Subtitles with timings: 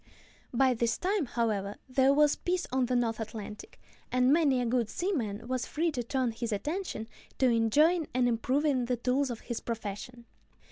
[0.51, 3.79] By this time, however, there was peace on the North Atlantic,
[4.11, 8.85] and many a good seaman was free to turn his attention to enjoying and improving
[8.85, 10.25] the tools of his profession.